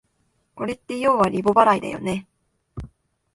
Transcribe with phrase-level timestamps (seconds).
[0.55, 2.25] これってようはリボ払いだよね